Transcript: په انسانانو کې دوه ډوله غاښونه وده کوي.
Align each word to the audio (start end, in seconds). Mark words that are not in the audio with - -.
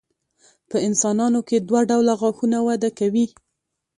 په 0.69 0.77
انسانانو 0.87 1.39
کې 1.47 1.57
دوه 1.67 1.81
ډوله 1.89 2.13
غاښونه 2.19 2.57
وده 2.67 2.89
کوي. 2.99 3.25